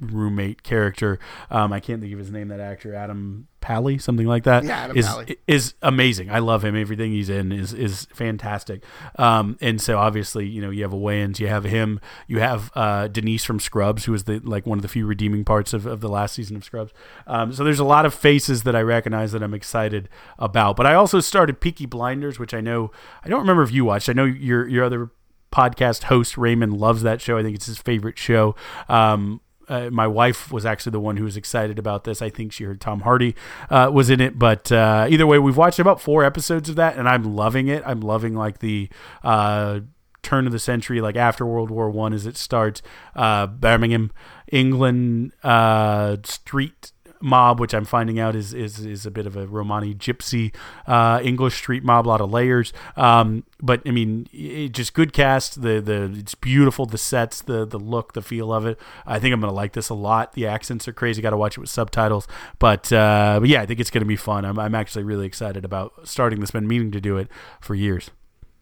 [0.00, 1.18] roommate character.
[1.50, 2.48] Um, I can't think of his name.
[2.48, 4.64] That actor, Adam Pally, something like that.
[4.64, 5.36] Yeah, Adam is Pally.
[5.46, 6.30] is amazing.
[6.30, 6.76] I love him.
[6.76, 8.84] Everything he's in is is fantastic.
[9.16, 12.70] Um, and so obviously, you know, you have a Wayans, you have him, you have
[12.74, 15.86] uh, Denise from Scrubs, who was the like one of the few redeeming parts of,
[15.86, 16.92] of the last season of Scrubs.
[17.26, 20.76] Um, so there's a lot of faces that I recognize that I'm excited about.
[20.76, 22.90] But I also started Peaky Blinders, which I know
[23.24, 24.08] I don't remember if you watched.
[24.08, 25.10] I know your your other
[25.52, 27.38] podcast host Raymond loves that show.
[27.38, 28.54] I think it's his favorite show.
[28.88, 32.22] Um, uh, my wife was actually the one who was excited about this.
[32.22, 33.34] I think she heard Tom Hardy
[33.70, 36.96] uh, was in it, but uh, either way, we've watched about four episodes of that,
[36.96, 37.82] and I'm loving it.
[37.86, 38.88] I'm loving like the
[39.22, 39.80] uh,
[40.22, 42.82] turn of the century, like after World War One, as it starts.
[43.14, 44.10] Uh, Birmingham,
[44.50, 49.46] England, uh, street mob, which I'm finding out is is, is a bit of a
[49.46, 50.54] Romani gypsy
[50.86, 52.72] uh, English street mob, a lot of layers.
[52.96, 55.62] Um, but I mean, it, just good cast.
[55.62, 56.86] The the it's beautiful.
[56.86, 58.78] The sets, the the look, the feel of it.
[59.06, 60.32] I think I'm gonna like this a lot.
[60.32, 61.22] The accents are crazy.
[61.22, 62.26] Got to watch it with subtitles.
[62.58, 64.44] But uh, but yeah, I think it's gonna be fun.
[64.44, 66.50] I'm I'm actually really excited about starting this.
[66.50, 67.28] Been meaning to do it
[67.60, 68.10] for years.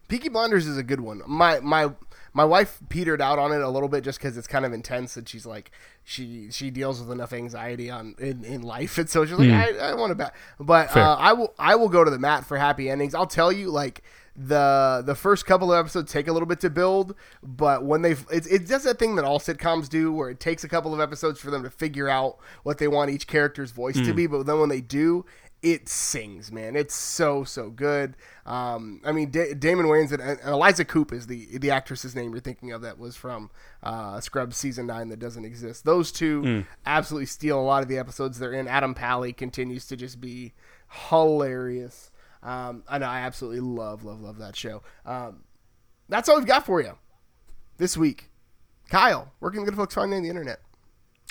[0.08, 1.22] Peaky Blinders is a good one.
[1.26, 1.90] My my
[2.36, 5.16] my wife petered out on it a little bit just because it's kind of intense,
[5.16, 5.70] and she's like
[6.04, 9.90] she she deals with enough anxiety on in, in life, and so she's like I,
[9.90, 12.58] I want to bet, but uh, I will I will go to the mat for
[12.58, 13.14] happy endings.
[13.14, 14.02] I'll tell you like.
[14.38, 18.16] The the first couple of episodes take a little bit to build, but when they
[18.30, 21.00] it's it does that thing that all sitcoms do, where it takes a couple of
[21.00, 24.26] episodes for them to figure out what they want each character's voice to be.
[24.26, 25.24] But then when they do,
[25.66, 26.76] it sings, man.
[26.76, 28.16] It's so so good.
[28.46, 32.30] Um, I mean, da- Damon Wayans and, and Eliza Coupe is the the actress's name
[32.30, 33.50] you're thinking of that was from
[33.82, 35.84] uh, Scrubs season nine that doesn't exist.
[35.84, 38.68] Those two absolutely steal a lot of the episodes they're in.
[38.68, 40.54] Adam Pally continues to just be
[41.08, 42.12] hilarious.
[42.44, 44.82] Um, I know I absolutely love love love that show.
[45.04, 45.42] Um,
[46.08, 46.96] that's all we've got for you
[47.78, 48.30] this week.
[48.88, 50.60] Kyle, where can good folks find you on the internet?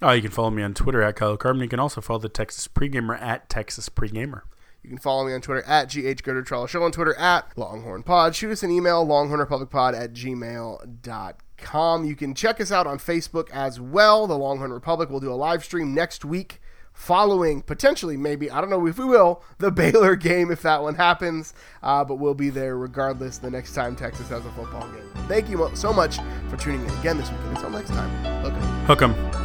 [0.02, 1.62] Oh, you can follow me on Twitter at Kyle Carbon.
[1.62, 4.42] You can also follow the Texas Pregamer at Texas Pregamer.
[4.84, 8.36] You can follow me on Twitter at GHGoderTrollo Show on Twitter at Longhorn Pod.
[8.36, 12.06] Shoot us an email, longhornrepublicpod at gmail.com.
[12.06, 14.28] You can check us out on Facebook as well.
[14.28, 16.62] The Longhorn Republic will do a live stream next week
[16.94, 20.96] following potentially, maybe, I don't know if we will, the Baylor game if that one
[20.96, 21.54] happens.
[21.82, 25.10] Uh, but we'll be there regardless the next time Texas has a football game.
[25.28, 26.18] Thank you so much
[26.50, 27.40] for tuning in again this week.
[27.46, 28.54] And until next time, look.
[28.88, 29.45] Hook 'em.